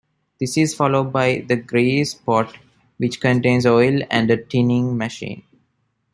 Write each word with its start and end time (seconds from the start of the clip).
This 0.39 0.57
is 0.57 0.73
followed 0.73 1.13
by 1.13 1.45
the 1.47 1.55
grease 1.55 2.15
pot, 2.15 2.57
which 2.97 3.21
contains 3.21 3.67
oil 3.67 4.01
and 4.09 4.31
a 4.31 4.43
"tinning 4.43 4.97
machine". 4.97 5.43